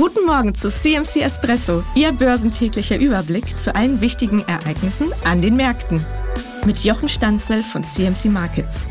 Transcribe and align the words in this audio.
Guten 0.00 0.24
Morgen 0.24 0.54
zu 0.54 0.70
CMC 0.70 1.20
Espresso, 1.20 1.84
Ihr 1.94 2.10
börsentäglicher 2.12 2.96
Überblick 2.96 3.58
zu 3.58 3.74
allen 3.74 4.00
wichtigen 4.00 4.42
Ereignissen 4.48 5.12
an 5.24 5.42
den 5.42 5.56
Märkten. 5.56 6.02
Mit 6.64 6.82
Jochen 6.84 7.10
Stanzel 7.10 7.62
von 7.62 7.82
CMC 7.82 8.30
Markets. 8.30 8.88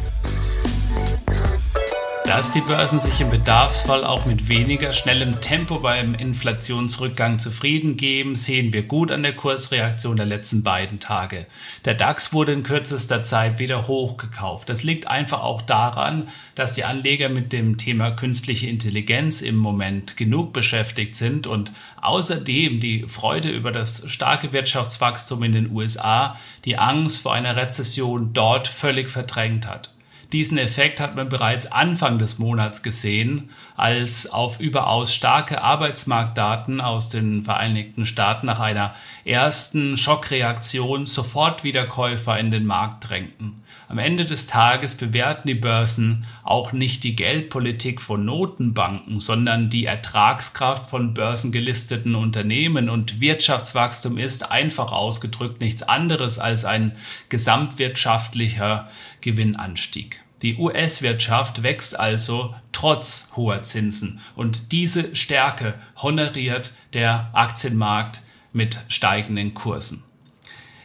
Dass 2.30 2.52
die 2.52 2.62
Börsen 2.62 3.00
sich 3.00 3.22
im 3.22 3.32
Bedarfsfall 3.32 4.04
auch 4.04 4.28
mit 4.28 4.50
weniger 4.50 4.94
schnellem 4.94 5.42
Tempo 5.42 5.80
beim 5.80 6.14
Inflationsrückgang 6.14 7.40
zufrieden 7.40 7.98
geben, 7.98 8.36
sehen 8.36 8.72
wir 8.72 8.84
gut 8.84 9.10
an 9.10 9.24
der 9.24 9.36
Kursreaktion 9.36 10.16
der 10.16 10.28
letzten 10.28 10.62
beiden 10.62 11.00
Tage. 11.00 11.48
Der 11.86 11.96
DAX 11.96 12.32
wurde 12.32 12.52
in 12.52 12.62
kürzester 12.62 13.24
Zeit 13.24 13.58
wieder 13.58 13.88
hochgekauft. 13.88 14.70
Das 14.70 14.84
liegt 14.84 15.08
einfach 15.08 15.42
auch 15.42 15.64
daran, 15.64 16.28
dass 16.54 16.76
die 16.76 16.86
Anleger 16.86 17.30
mit 17.30 17.52
dem 17.52 17.78
Thema 17.78 18.12
künstliche 18.12 18.68
Intelligenz 18.68 19.42
im 19.42 19.56
Moment 19.56 20.16
genug 20.16 20.54
beschäftigt 20.54 21.16
sind 21.16 21.48
und 21.48 21.72
außerdem 22.00 22.80
die 22.80 23.06
Freude 23.08 23.50
über 23.50 23.72
das 23.72 24.04
starke 24.06 24.54
Wirtschaftswachstum 24.54 25.42
in 25.42 25.54
den 25.54 25.72
USA 25.72 26.38
die 26.64 26.78
Angst 26.78 27.24
vor 27.24 27.34
einer 27.34 27.56
Rezession 27.56 28.34
dort 28.34 28.68
völlig 28.68 29.10
verdrängt 29.10 29.66
hat. 29.66 29.96
Diesen 30.32 30.60
Effekt 30.60 31.00
hat 31.00 31.16
man 31.16 31.28
bereits 31.28 31.72
Anfang 31.72 32.20
des 32.20 32.38
Monats 32.38 32.84
gesehen, 32.84 33.50
als 33.76 34.30
auf 34.30 34.60
überaus 34.60 35.12
starke 35.12 35.64
Arbeitsmarktdaten 35.64 36.82
aus 36.82 37.10
den 37.10 37.42
Vereinigten 37.42 38.06
Staaten 38.06 38.46
nach 38.46 38.60
einer 38.60 38.94
ersten 39.26 39.98
Schockreaktion 39.98 41.08
sofort 41.08 41.64
wieder 41.64 41.88
Käufer 41.88 42.38
in 42.40 42.52
den 42.52 42.68
Markt 42.68 43.10
drängten. 43.10 43.64
Am 43.88 43.98
Ende 43.98 44.24
des 44.24 44.46
Tages 44.46 44.94
bewerten 44.94 45.48
die 45.48 45.56
Börsen 45.56 46.28
auch 46.44 46.74
nicht 46.74 47.04
die 47.04 47.16
Geldpolitik 47.16 48.00
von 48.00 48.24
Notenbanken, 48.24 49.20
sondern 49.20 49.72
die 49.72 49.86
Ertragskraft 49.86 50.88
von 50.88 51.16
börsengelisteten 51.16 52.14
Unternehmen 52.14 52.88
und 52.92 53.20
Wirtschaftswachstum 53.20 54.20
ist 54.20 54.52
einfach 54.52 54.92
ausgedrückt 54.92 55.60
nichts 55.60 55.82
anderes 55.82 56.38
als 56.38 56.66
ein 56.66 56.92
gesamtwirtschaftlicher 57.30 58.88
Gewinnanstieg. 59.22 60.19
Die 60.42 60.56
US-Wirtschaft 60.58 61.64
wächst 61.64 62.00
also 62.00 62.56
trotz 62.72 63.32
hoher 63.36 63.62
Zinsen 63.62 64.22
und 64.36 64.72
diese 64.72 65.16
Stärke 65.16 65.74
honoriert 65.98 66.74
der 66.94 67.30
Aktienmarkt 67.34 68.22
mit 68.54 68.80
steigenden 68.88 69.54
Kursen. 69.54 70.04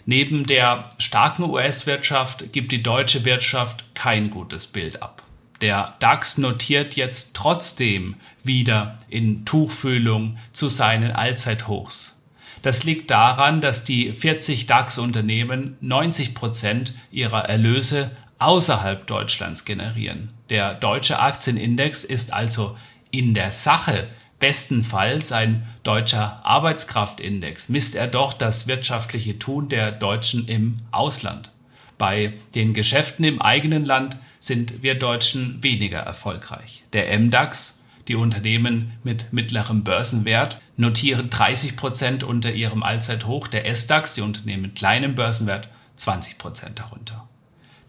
Neben 0.07 0.45
der 0.47 0.91
starken 0.99 1.45
US-Wirtschaft 1.45 2.53
gibt 2.53 2.73
die 2.73 2.83
deutsche 2.83 3.25
Wirtschaft 3.25 3.85
kein 3.95 4.29
gutes 4.29 4.67
Bild 4.67 5.03
ab. 5.03 5.23
Der 5.61 5.95
DAX 6.01 6.37
notiert 6.37 6.97
jetzt 6.97 7.35
trotzdem 7.35 8.17
wieder 8.43 8.99
in 9.09 9.47
Tuchfühlung 9.47 10.37
zu 10.53 10.69
seinen 10.69 11.13
Allzeithochs. 11.13 12.23
Das 12.61 12.85
liegt 12.85 13.11
daran, 13.11 13.61
dass 13.61 13.85
die 13.85 14.13
40 14.13 14.67
DAX-Unternehmen 14.67 15.77
90 15.81 16.35
Prozent 16.35 16.95
ihrer 17.11 17.49
Erlöse 17.49 18.11
außerhalb 18.39 19.07
Deutschlands 19.07 19.65
generieren. 19.65 20.31
Der 20.51 20.75
deutsche 20.75 21.19
Aktienindex 21.19 22.05
ist 22.05 22.33
also 22.33 22.77
in 23.11 23.35
der 23.35 23.51
Sache 23.51 24.09
bestenfalls 24.41 25.33
ein 25.33 25.67
deutscher 25.85 26.41
Arbeitskraftindex, 26.45 27.69
misst 27.69 27.95
er 27.95 28.09
doch 28.09 28.33
das 28.33 28.67
wirtschaftliche 28.67 29.39
Tun 29.39 29.69
der 29.69 29.93
Deutschen 29.93 30.49
im 30.49 30.79
Ausland. 30.91 31.51
Bei 31.97 32.35
den 32.55 32.75
Geschäften 32.75 33.25
im 33.25 33.41
eigenen 33.41 33.85
Land 33.85 34.19
sind 34.41 34.83
wir 34.83 34.97
Deutschen 34.97 35.63
weniger 35.63 36.01
erfolgreich. 36.01 36.85
Der 36.93 37.19
MDAX, 37.19 37.85
die 38.09 38.17
Unternehmen 38.17 38.93
mit 39.03 39.33
mittlerem 39.33 39.85
Börsenwert, 39.85 40.61
notieren 40.77 41.31
30 41.31 41.77
Prozent 41.77 42.25
unter 42.25 42.53
ihrem 42.53 42.83
Allzeithoch, 42.83 43.49
der 43.49 43.65
SDAX, 43.75 44.15
die 44.15 44.21
Unternehmen 44.21 44.63
mit 44.63 44.75
kleinem 44.75 45.15
Börsenwert, 45.15 45.69
20 45.97 46.37
Prozent 46.37 46.79
darunter. 46.79 47.27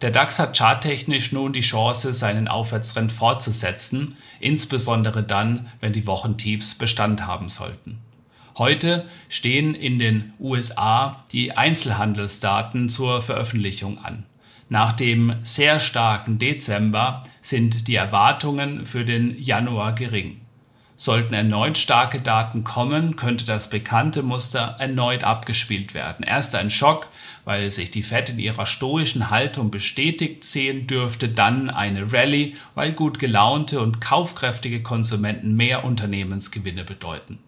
Der 0.01 0.11
DAX 0.11 0.39
hat 0.39 0.57
charttechnisch 0.57 1.31
nun 1.31 1.53
die 1.53 1.61
Chance, 1.61 2.13
seinen 2.13 2.47
Aufwärtstrend 2.47 3.11
fortzusetzen, 3.11 4.17
insbesondere 4.39 5.23
dann, 5.23 5.67
wenn 5.79 5.93
die 5.93 6.05
Wochentiefs 6.05 6.75
Bestand 6.75 7.25
haben 7.25 7.47
sollten. 7.47 7.99
Heute 8.57 9.05
stehen 9.29 9.73
in 9.73 9.99
den 9.99 10.33
USA 10.39 11.23
die 11.31 11.57
Einzelhandelsdaten 11.57 12.89
zur 12.89 13.21
Veröffentlichung 13.21 14.03
an. 14.03 14.25
Nach 14.67 14.93
dem 14.93 15.35
sehr 15.43 15.79
starken 15.79 16.39
Dezember 16.39 17.21
sind 17.41 17.87
die 17.87 17.95
Erwartungen 17.95 18.83
für 18.85 19.05
den 19.05 19.41
Januar 19.41 19.93
gering. 19.93 20.41
Sollten 20.97 21.33
erneut 21.33 21.77
starke 21.77 22.21
Daten 22.21 22.63
kommen, 22.63 23.17
könnte 23.17 23.43
das 23.43 23.69
bekannte 23.69 24.23
Muster 24.23 24.75
erneut 24.79 25.25
abgespielt 25.25 25.93
werden. 25.93 26.23
Erst 26.23 26.55
ein 26.55 26.69
Schock, 26.69 27.07
weil 27.43 27.69
sich 27.69 27.91
die 27.91 28.03
Fed 28.03 28.29
in 28.29 28.39
ihrer 28.39 28.65
stoischen 28.65 29.29
Haltung 29.29 29.71
bestätigt 29.71 30.45
sehen 30.45 30.87
dürfte, 30.87 31.27
dann 31.27 31.69
eine 31.69 32.13
Rallye, 32.13 32.55
weil 32.75 32.93
gut 32.93 33.19
gelaunte 33.19 33.81
und 33.81 33.99
kaufkräftige 33.99 34.81
Konsumenten 34.81 35.55
mehr 35.55 35.83
Unternehmensgewinne 35.83 36.85
bedeuten. 36.85 37.39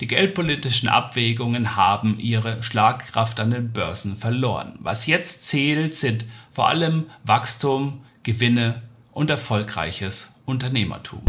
Die 0.00 0.08
geldpolitischen 0.08 0.88
Abwägungen 0.88 1.76
haben 1.76 2.18
ihre 2.18 2.62
Schlagkraft 2.62 3.40
an 3.40 3.52
den 3.52 3.72
Börsen 3.72 4.16
verloren. 4.16 4.74
Was 4.80 5.06
jetzt 5.06 5.44
zählt, 5.44 5.94
sind 5.94 6.26
vor 6.50 6.68
allem 6.68 7.06
Wachstum, 7.24 8.02
Gewinne 8.22 8.82
und 9.12 9.30
erfolgreiches 9.30 10.40
Unternehmertum. 10.44 11.22